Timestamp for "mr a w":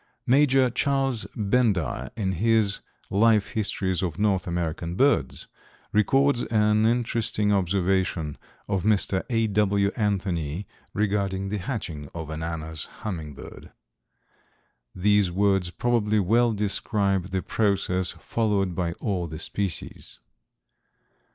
8.81-9.91